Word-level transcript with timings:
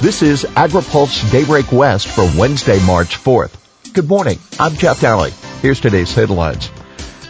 This 0.00 0.22
is 0.22 0.44
AgriPulse 0.44 1.28
Daybreak 1.32 1.72
West 1.72 2.06
for 2.06 2.22
Wednesday, 2.38 2.78
March 2.86 3.16
4th. 3.16 3.52
Good 3.92 4.08
morning. 4.08 4.38
I'm 4.60 4.74
Jeff 4.74 5.00
Daly. 5.00 5.32
Here's 5.60 5.80
today's 5.80 6.14
headlines. 6.14 6.70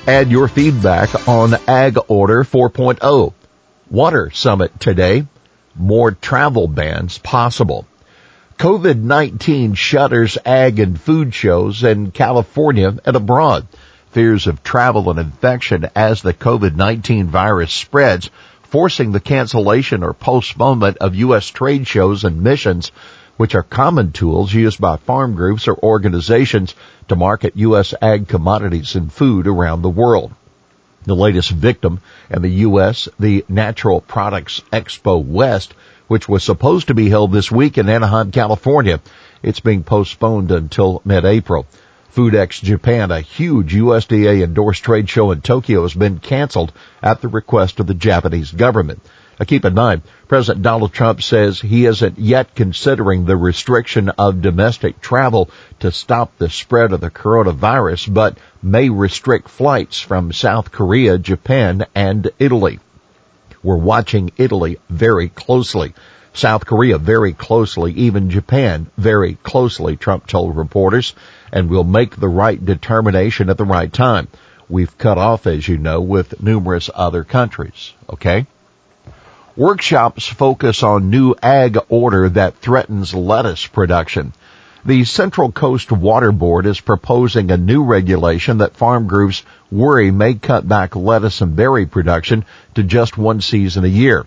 Add 0.06 0.30
your 0.30 0.48
feedback 0.48 1.26
on 1.26 1.54
Ag 1.66 1.96
Order 2.08 2.44
4.0. 2.44 3.32
Water 3.88 4.30
Summit 4.32 4.78
today. 4.78 5.24
More 5.74 6.10
travel 6.10 6.68
bans 6.68 7.16
possible. 7.16 7.86
COVID-19 8.58 9.74
shutters 9.74 10.36
ag 10.44 10.78
and 10.78 11.00
food 11.00 11.32
shows 11.32 11.82
in 11.82 12.10
California 12.10 12.94
and 13.02 13.16
abroad. 13.16 13.66
Fears 14.10 14.46
of 14.46 14.62
travel 14.62 15.08
and 15.08 15.18
infection 15.18 15.88
as 15.96 16.20
the 16.20 16.34
COVID-19 16.34 17.28
virus 17.28 17.72
spreads 17.72 18.28
forcing 18.70 19.12
the 19.12 19.20
cancellation 19.20 20.02
or 20.02 20.12
postponement 20.12 20.98
of 20.98 21.14
U.S. 21.14 21.46
trade 21.46 21.86
shows 21.86 22.24
and 22.24 22.42
missions, 22.42 22.92
which 23.36 23.54
are 23.54 23.62
common 23.62 24.12
tools 24.12 24.52
used 24.52 24.80
by 24.80 24.96
farm 24.96 25.34
groups 25.34 25.68
or 25.68 25.78
organizations 25.78 26.74
to 27.08 27.16
market 27.16 27.56
U.S. 27.56 27.94
ag 28.02 28.28
commodities 28.28 28.94
and 28.94 29.12
food 29.12 29.46
around 29.46 29.82
the 29.82 29.88
world. 29.88 30.32
The 31.04 31.16
latest 31.16 31.50
victim 31.50 32.00
in 32.28 32.42
the 32.42 32.50
U.S., 32.66 33.08
the 33.18 33.44
Natural 33.48 34.00
Products 34.00 34.60
Expo 34.72 35.24
West, 35.24 35.72
which 36.08 36.28
was 36.28 36.42
supposed 36.42 36.88
to 36.88 36.94
be 36.94 37.08
held 37.08 37.32
this 37.32 37.50
week 37.50 37.78
in 37.78 37.88
Anaheim, 37.88 38.32
California. 38.32 39.00
It's 39.42 39.60
being 39.60 39.84
postponed 39.84 40.50
until 40.50 41.00
mid-April. 41.04 41.66
FOODEX 42.10 42.62
Japan, 42.62 43.10
a 43.10 43.20
huge 43.20 43.74
USDA 43.74 44.42
endorsed 44.42 44.82
trade 44.82 45.08
show 45.08 45.30
in 45.30 45.40
Tokyo, 45.40 45.82
has 45.82 45.94
been 45.94 46.18
canceled 46.18 46.72
at 47.02 47.20
the 47.20 47.28
request 47.28 47.80
of 47.80 47.86
the 47.86 47.94
Japanese 47.94 48.50
government. 48.50 49.00
Now 49.38 49.44
keep 49.44 49.64
in 49.64 49.74
mind, 49.74 50.02
President 50.26 50.64
Donald 50.64 50.92
Trump 50.92 51.22
says 51.22 51.60
he 51.60 51.86
isn't 51.86 52.18
yet 52.18 52.54
considering 52.54 53.24
the 53.24 53.36
restriction 53.36 54.08
of 54.08 54.42
domestic 54.42 55.00
travel 55.00 55.50
to 55.80 55.92
stop 55.92 56.36
the 56.38 56.50
spread 56.50 56.92
of 56.92 57.00
the 57.00 57.10
coronavirus, 57.10 58.12
but 58.12 58.38
may 58.62 58.88
restrict 58.88 59.48
flights 59.48 60.00
from 60.00 60.32
South 60.32 60.72
Korea, 60.72 61.18
Japan, 61.18 61.86
and 61.94 62.30
Italy. 62.38 62.80
We're 63.62 63.76
watching 63.76 64.32
Italy 64.36 64.78
very 64.88 65.28
closely. 65.28 65.94
South 66.32 66.66
Korea 66.66 66.98
very 66.98 67.32
closely, 67.32 67.92
even 67.92 68.30
Japan 68.30 68.86
very 68.96 69.34
closely, 69.42 69.96
Trump 69.96 70.26
told 70.26 70.56
reporters, 70.56 71.14
and 71.52 71.68
we'll 71.68 71.84
make 71.84 72.16
the 72.16 72.28
right 72.28 72.64
determination 72.64 73.50
at 73.50 73.56
the 73.58 73.64
right 73.64 73.92
time. 73.92 74.28
We've 74.68 74.96
cut 74.98 75.18
off, 75.18 75.46
as 75.46 75.66
you 75.66 75.78
know, 75.78 76.00
with 76.00 76.42
numerous 76.42 76.90
other 76.94 77.24
countries. 77.24 77.92
Okay? 78.10 78.46
Workshops 79.56 80.26
focus 80.26 80.84
on 80.84 81.10
new 81.10 81.34
ag 81.42 81.78
order 81.88 82.28
that 82.28 82.58
threatens 82.58 83.12
lettuce 83.12 83.66
production. 83.66 84.32
The 84.84 85.04
Central 85.04 85.50
Coast 85.50 85.90
Water 85.90 86.30
Board 86.30 86.64
is 86.64 86.80
proposing 86.80 87.50
a 87.50 87.56
new 87.56 87.82
regulation 87.82 88.58
that 88.58 88.76
farm 88.76 89.08
groups 89.08 89.42
worry 89.72 90.12
may 90.12 90.34
cut 90.34 90.68
back 90.68 90.94
lettuce 90.94 91.40
and 91.40 91.56
berry 91.56 91.84
production 91.84 92.44
to 92.76 92.84
just 92.84 93.18
one 93.18 93.40
season 93.40 93.84
a 93.84 93.88
year. 93.88 94.24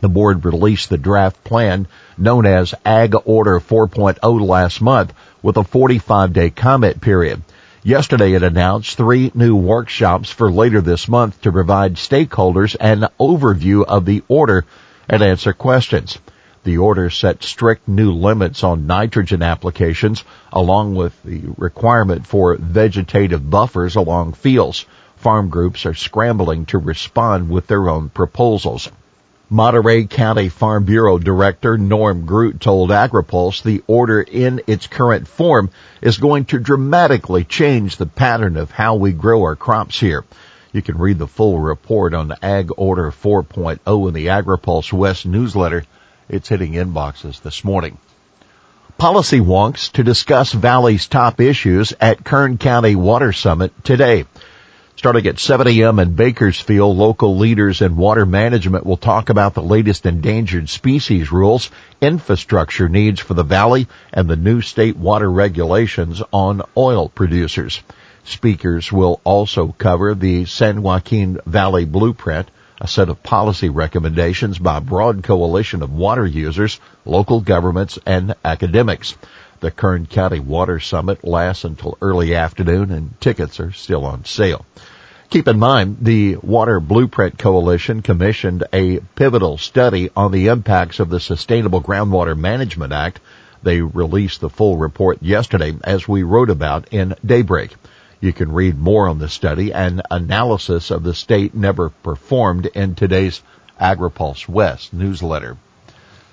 The 0.00 0.08
board 0.08 0.44
released 0.44 0.88
the 0.88 0.98
draft 0.98 1.42
plan 1.42 1.88
known 2.16 2.46
as 2.46 2.74
Ag 2.84 3.16
Order 3.24 3.58
4.0 3.58 4.40
last 4.46 4.80
month 4.80 5.12
with 5.42 5.56
a 5.56 5.64
45 5.64 6.32
day 6.32 6.50
comment 6.50 7.00
period. 7.00 7.42
Yesterday 7.82 8.34
it 8.34 8.44
announced 8.44 8.96
three 8.96 9.32
new 9.34 9.56
workshops 9.56 10.30
for 10.30 10.50
later 10.50 10.80
this 10.80 11.08
month 11.08 11.42
to 11.42 11.50
provide 11.50 11.96
stakeholders 11.96 12.76
an 12.78 13.08
overview 13.18 13.84
of 13.84 14.04
the 14.04 14.22
order 14.28 14.64
and 15.08 15.22
answer 15.22 15.52
questions. 15.52 16.18
The 16.64 16.78
order 16.78 17.10
set 17.10 17.42
strict 17.42 17.88
new 17.88 18.12
limits 18.12 18.62
on 18.62 18.86
nitrogen 18.86 19.42
applications 19.42 20.22
along 20.52 20.94
with 20.94 21.20
the 21.24 21.42
requirement 21.56 22.24
for 22.26 22.54
vegetative 22.56 23.50
buffers 23.50 23.96
along 23.96 24.34
fields. 24.34 24.86
Farm 25.16 25.48
groups 25.48 25.86
are 25.86 25.94
scrambling 25.94 26.66
to 26.66 26.78
respond 26.78 27.50
with 27.50 27.66
their 27.66 27.88
own 27.88 28.10
proposals. 28.10 28.88
Monterey 29.50 30.04
County 30.04 30.48
Farm 30.48 30.84
Bureau 30.84 31.18
Director 31.18 31.76
Norm 31.76 32.26
Groot 32.26 32.60
told 32.60 32.90
AgriPulse 32.90 33.62
the 33.62 33.82
order 33.86 34.22
in 34.22 34.62
its 34.66 34.86
current 34.86 35.26
form 35.26 35.68
is 36.00 36.18
going 36.18 36.44
to 36.46 36.58
dramatically 36.58 37.44
change 37.44 37.96
the 37.96 38.06
pattern 38.06 38.56
of 38.56 38.70
how 38.70 38.94
we 38.94 39.12
grow 39.12 39.42
our 39.42 39.56
crops 39.56 39.98
here. 39.98 40.24
You 40.72 40.80
can 40.80 40.96
read 40.96 41.18
the 41.18 41.26
full 41.26 41.58
report 41.58 42.14
on 42.14 42.28
the 42.28 42.42
Ag 42.42 42.70
Order 42.76 43.10
4.0 43.10 44.08
in 44.08 44.14
the 44.14 44.28
AgriPulse 44.28 44.92
West 44.92 45.26
newsletter. 45.26 45.84
It's 46.28 46.48
hitting 46.48 46.72
inboxes 46.72 47.42
this 47.42 47.64
morning. 47.64 47.98
Policy 48.96 49.40
wonks 49.40 49.90
to 49.92 50.04
discuss 50.04 50.52
Valley's 50.52 51.08
top 51.08 51.40
issues 51.40 51.92
at 52.00 52.24
Kern 52.24 52.58
County 52.58 52.94
Water 52.94 53.32
Summit 53.32 53.72
today. 53.84 54.26
Starting 54.96 55.26
at 55.26 55.40
7 55.40 55.66
a.m. 55.66 55.98
in 55.98 56.14
Bakersfield, 56.14 56.96
local 56.96 57.36
leaders 57.36 57.82
in 57.82 57.96
water 57.96 58.24
management 58.24 58.86
will 58.86 58.96
talk 58.96 59.30
about 59.30 59.54
the 59.54 59.62
latest 59.62 60.06
endangered 60.06 60.68
species 60.68 61.32
rules, 61.32 61.70
infrastructure 62.00 62.88
needs 62.88 63.18
for 63.18 63.34
the 63.34 63.42
valley, 63.42 63.88
and 64.12 64.28
the 64.28 64.36
new 64.36 64.60
state 64.60 64.96
water 64.96 65.30
regulations 65.30 66.22
on 66.32 66.62
oil 66.76 67.08
producers. 67.08 67.82
Speakers 68.24 68.92
will 68.92 69.20
also 69.24 69.74
cover 69.76 70.14
the 70.14 70.44
San 70.44 70.82
Joaquin 70.82 71.40
Valley 71.46 71.84
Blueprint, 71.84 72.48
a 72.82 72.88
set 72.88 73.08
of 73.08 73.22
policy 73.22 73.68
recommendations 73.68 74.58
by 74.58 74.78
a 74.78 74.80
broad 74.80 75.22
coalition 75.22 75.82
of 75.82 75.92
water 75.92 76.26
users, 76.26 76.80
local 77.04 77.40
governments, 77.40 77.96
and 78.04 78.34
academics. 78.44 79.16
The 79.60 79.70
Kern 79.70 80.06
County 80.06 80.40
Water 80.40 80.80
Summit 80.80 81.22
lasts 81.22 81.62
until 81.62 81.96
early 82.02 82.34
afternoon 82.34 82.90
and 82.90 83.20
tickets 83.20 83.60
are 83.60 83.70
still 83.70 84.04
on 84.04 84.24
sale. 84.24 84.66
Keep 85.30 85.46
in 85.46 85.60
mind, 85.60 85.98
the 86.00 86.38
Water 86.42 86.80
Blueprint 86.80 87.38
Coalition 87.38 88.02
commissioned 88.02 88.64
a 88.72 88.98
pivotal 89.14 89.58
study 89.58 90.10
on 90.16 90.32
the 90.32 90.48
impacts 90.48 90.98
of 90.98 91.08
the 91.08 91.20
Sustainable 91.20 91.80
Groundwater 91.80 92.36
Management 92.36 92.92
Act. 92.92 93.20
They 93.62 93.80
released 93.80 94.40
the 94.40 94.50
full 94.50 94.76
report 94.76 95.22
yesterday 95.22 95.72
as 95.84 96.08
we 96.08 96.24
wrote 96.24 96.50
about 96.50 96.88
in 96.90 97.14
Daybreak. 97.24 97.76
You 98.22 98.32
can 98.32 98.52
read 98.52 98.78
more 98.78 99.08
on 99.08 99.18
the 99.18 99.28
study 99.28 99.72
and 99.72 100.00
analysis 100.08 100.92
of 100.92 101.02
the 101.02 101.12
state 101.12 101.56
never 101.56 101.88
performed 101.88 102.66
in 102.66 102.94
today's 102.94 103.42
AgriPulse 103.80 104.48
West 104.48 104.94
newsletter. 104.94 105.56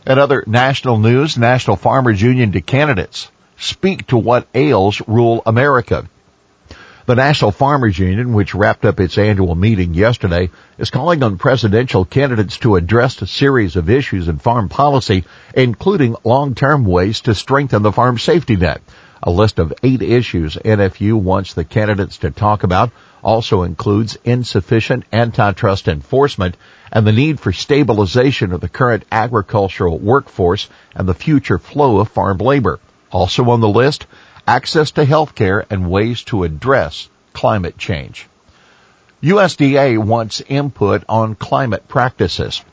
And 0.06 0.20
other 0.20 0.44
national 0.46 1.00
news, 1.00 1.36
National 1.36 1.78
Farmers 1.78 2.22
Union 2.22 2.52
to 2.52 2.62
candidates 2.62 3.32
speak 3.58 4.06
to 4.08 4.20
what 4.20 4.48
ails 4.54 5.02
rural 5.08 5.42
America. 5.48 6.08
The 7.08 7.16
National 7.16 7.50
Farmers 7.50 7.98
Union, 7.98 8.34
which 8.34 8.54
wrapped 8.54 8.86
up 8.86 9.00
its 9.00 9.18
annual 9.18 9.56
meeting 9.56 9.96
yesterday, 9.96 10.52
is 10.78 10.92
calling 10.92 11.24
on 11.24 11.40
presidential 11.40 12.06
candidates 12.06 12.60
to 12.60 12.76
address 12.76 13.20
a 13.20 13.26
series 13.26 13.76
of 13.76 13.90
issues 13.90 14.28
in 14.28 14.38
farm 14.38 14.70
policy, 14.70 15.24
including 15.56 16.16
long-term 16.24 16.86
ways 16.86 17.22
to 17.22 17.34
strengthen 17.34 17.82
the 17.82 17.92
farm 17.92 18.20
safety 18.20 18.58
net. 18.58 18.80
A 19.22 19.32
list 19.32 19.60
of 19.60 19.74
eight 19.84 20.02
issues 20.02 20.56
NFU 20.56 21.14
wants 21.14 21.54
the 21.54 21.66
candidates 21.66 22.20
to 22.20 22.32
talk 22.32 22.64
about 22.64 22.92
also 23.22 23.64
includes 23.64 24.18
insufficient 24.24 25.04
antitrust 25.12 25.90
enforcement 25.90 26.56
and 26.92 27.06
the 27.06 27.12
need 27.12 27.40
for 27.40 27.52
stabilization 27.52 28.54
of 28.54 28.62
the 28.62 28.70
current 28.70 29.04
agricultural 29.12 29.98
workforce 29.98 30.70
and 30.96 31.08
the 31.08 31.14
future 31.14 31.60
flow 31.60 32.00
of 32.00 32.10
farm 32.10 32.38
labor. 32.38 32.80
Also 33.12 33.44
on 33.50 33.60
the 33.60 33.68
list, 33.68 34.06
access 34.48 34.92
to 34.92 35.04
health 35.04 35.36
care 35.36 35.66
and 35.70 35.92
ways 35.92 36.24
to 36.24 36.44
address 36.44 37.10
climate 37.34 37.78
change. 37.78 38.28
USDA 39.22 39.98
wants 39.98 40.42
input 40.48 41.04
on 41.10 41.36
climate 41.36 41.88
practices. 41.90 42.64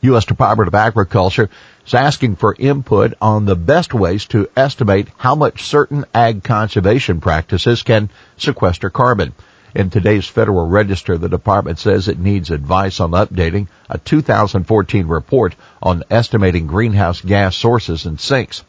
U.S. 0.00 0.24
Department 0.24 0.68
of 0.68 0.74
Agriculture 0.74 1.50
is 1.86 1.94
asking 1.94 2.36
for 2.36 2.56
input 2.58 3.14
on 3.20 3.44
the 3.44 3.56
best 3.56 3.92
ways 3.92 4.26
to 4.26 4.48
estimate 4.56 5.08
how 5.16 5.34
much 5.34 5.64
certain 5.64 6.04
ag 6.14 6.42
conservation 6.42 7.20
practices 7.20 7.82
can 7.82 8.10
sequester 8.36 8.90
carbon. 8.90 9.32
In 9.74 9.90
today's 9.90 10.26
Federal 10.26 10.68
Register, 10.68 11.18
the 11.18 11.28
department 11.28 11.80
says 11.80 12.06
it 12.06 12.18
needs 12.18 12.50
advice 12.50 13.00
on 13.00 13.10
updating 13.10 13.66
a 13.90 13.98
2014 13.98 15.08
report 15.08 15.56
on 15.82 16.04
estimating 16.10 16.68
greenhouse 16.68 17.20
gas 17.20 17.56
sources 17.56 18.06
and 18.06 18.20
sinks. 18.20 18.62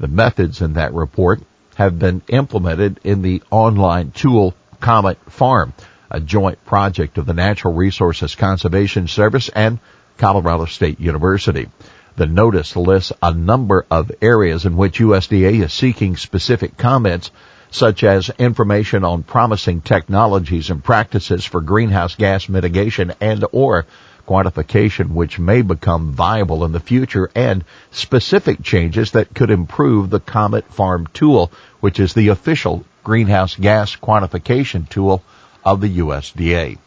The 0.00 0.08
methods 0.08 0.62
in 0.62 0.74
that 0.74 0.94
report 0.94 1.42
have 1.74 1.98
been 1.98 2.22
implemented 2.28 3.00
in 3.04 3.20
the 3.20 3.42
online 3.50 4.12
tool 4.12 4.54
Comet 4.80 5.18
Farm, 5.28 5.74
a 6.10 6.20
joint 6.20 6.64
project 6.64 7.18
of 7.18 7.26
the 7.26 7.34
Natural 7.34 7.74
Resources 7.74 8.34
Conservation 8.34 9.08
Service 9.08 9.50
and 9.50 9.78
Colorado 10.16 10.64
State 10.64 11.00
University. 11.00 11.68
The 12.16 12.26
notice 12.26 12.74
lists 12.76 13.12
a 13.22 13.32
number 13.32 13.84
of 13.90 14.10
areas 14.22 14.64
in 14.64 14.76
which 14.76 15.00
USDA 15.00 15.62
is 15.62 15.72
seeking 15.72 16.16
specific 16.16 16.78
comments 16.78 17.30
such 17.70 18.04
as 18.04 18.30
information 18.38 19.04
on 19.04 19.22
promising 19.22 19.82
technologies 19.82 20.70
and 20.70 20.82
practices 20.82 21.44
for 21.44 21.60
greenhouse 21.60 22.14
gas 22.14 22.48
mitigation 22.48 23.12
and 23.20 23.44
or 23.52 23.84
quantification 24.26 25.10
which 25.10 25.38
may 25.38 25.60
become 25.60 26.12
viable 26.12 26.64
in 26.64 26.72
the 26.72 26.80
future, 26.80 27.30
and 27.34 27.64
specific 27.90 28.62
changes 28.62 29.12
that 29.12 29.34
could 29.34 29.50
improve 29.50 30.08
the 30.10 30.20
Comet 30.20 30.64
Farm 30.72 31.06
tool, 31.12 31.52
which 31.80 32.00
is 32.00 32.14
the 32.14 32.28
official 32.28 32.84
greenhouse 33.04 33.54
gas 33.54 33.94
quantification 33.94 34.88
tool 34.88 35.22
of 35.64 35.80
the 35.80 35.98
USDA. 35.98 36.78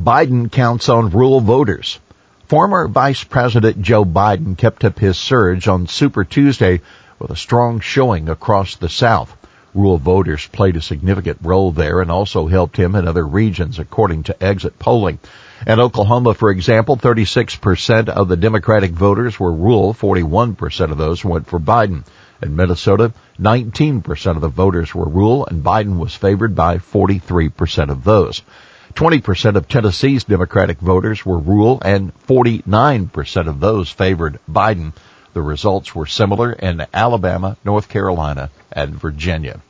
Biden 0.00 0.50
counts 0.50 0.88
on 0.88 1.10
rural 1.10 1.40
voters. 1.40 1.98
Former 2.48 2.88
Vice 2.88 3.24
President 3.24 3.80
Joe 3.80 4.04
Biden 4.04 4.58
kept 4.58 4.84
up 4.84 4.98
his 4.98 5.16
surge 5.16 5.66
on 5.66 5.86
Super 5.86 6.24
Tuesday 6.24 6.82
with 7.18 7.30
a 7.30 7.36
strong 7.36 7.80
showing 7.80 8.28
across 8.28 8.76
the 8.76 8.90
South. 8.90 9.34
Rural 9.72 9.96
voters 9.96 10.46
played 10.48 10.76
a 10.76 10.82
significant 10.82 11.38
role 11.42 11.72
there 11.72 12.02
and 12.02 12.10
also 12.10 12.46
helped 12.46 12.76
him 12.76 12.96
in 12.96 13.08
other 13.08 13.26
regions 13.26 13.78
according 13.78 14.24
to 14.24 14.44
exit 14.44 14.78
polling. 14.78 15.20
In 15.66 15.80
Oklahoma, 15.80 16.34
for 16.34 16.50
example, 16.50 16.98
36% 16.98 18.10
of 18.10 18.28
the 18.28 18.36
Democratic 18.36 18.90
voters 18.90 19.40
were 19.40 19.50
rural, 19.50 19.94
41% 19.94 20.92
of 20.92 20.98
those 20.98 21.24
went 21.24 21.46
for 21.46 21.58
Biden. 21.58 22.04
In 22.42 22.56
Minnesota, 22.56 23.14
19% 23.40 24.36
of 24.36 24.42
the 24.42 24.48
voters 24.48 24.94
were 24.94 25.08
rural 25.08 25.46
and 25.46 25.64
Biden 25.64 25.96
was 25.96 26.14
favored 26.14 26.54
by 26.54 26.76
43% 26.76 27.88
of 27.88 28.04
those. 28.04 28.42
20% 28.94 29.56
of 29.56 29.66
Tennessee's 29.66 30.22
Democratic 30.24 30.78
voters 30.78 31.26
were 31.26 31.38
rural 31.38 31.80
and 31.84 32.12
49% 32.28 33.48
of 33.48 33.58
those 33.58 33.90
favored 33.90 34.38
Biden. 34.48 34.92
The 35.32 35.42
results 35.42 35.94
were 35.94 36.06
similar 36.06 36.52
in 36.52 36.86
Alabama, 36.94 37.56
North 37.64 37.88
Carolina, 37.88 38.50
and 38.70 38.94
Virginia. 38.94 39.60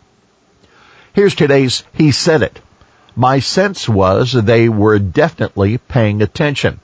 Here's 1.14 1.34
today's 1.34 1.84
He 1.94 2.12
Said 2.12 2.42
It. 2.42 2.60
My 3.16 3.38
sense 3.38 3.88
was 3.88 4.32
they 4.32 4.68
were 4.68 4.98
definitely 4.98 5.78
paying 5.78 6.20
attention. 6.20 6.80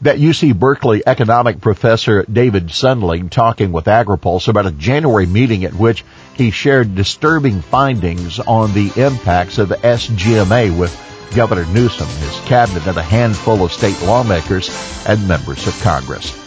That 0.00 0.18
UC 0.18 0.58
Berkeley 0.58 1.02
economic 1.06 1.60
professor 1.60 2.24
David 2.24 2.68
Sunding 2.68 3.28
talking 3.28 3.70
with 3.70 3.84
AgriPulse 3.84 4.48
about 4.48 4.66
a 4.66 4.72
January 4.72 5.26
meeting 5.26 5.64
at 5.64 5.74
which 5.74 6.04
he 6.34 6.50
shared 6.50 6.94
disturbing 6.94 7.60
findings 7.60 8.40
on 8.40 8.72
the 8.72 8.92
impacts 8.96 9.58
of 9.58 9.68
SGMA 9.68 10.76
with 10.76 11.11
Governor 11.34 11.66
Newsom, 11.66 12.06
his 12.06 12.40
cabinet, 12.46 12.86
and 12.86 12.96
a 12.96 13.02
handful 13.02 13.64
of 13.64 13.72
state 13.72 14.00
lawmakers 14.02 14.70
and 15.06 15.26
members 15.26 15.66
of 15.66 15.80
Congress. 15.80 16.38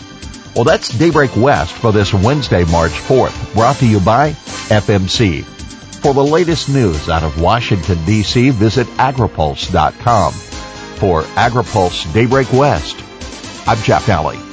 Well, 0.56 0.64
that's 0.64 0.90
Daybreak 0.90 1.36
West 1.36 1.74
for 1.74 1.92
this 1.92 2.14
Wednesday, 2.14 2.64
March 2.66 2.94
4th, 2.94 3.54
brought 3.54 3.76
to 3.78 3.88
you 3.88 4.00
by 4.00 4.32
FMC. 4.70 5.44
For 5.44 6.14
the 6.14 6.24
latest 6.24 6.70
news 6.70 7.10
out 7.10 7.24
of 7.24 7.42
Washington, 7.42 8.04
D.C., 8.06 8.52
visit 8.52 8.88
agripulse.com. 8.98 10.34
For 10.34 11.24
AgriPulse 11.24 12.14
Daybreak 12.14 12.54
West, 12.54 12.96
I'm 13.68 13.78
Jeff 13.80 14.06
Daly. 14.06 14.45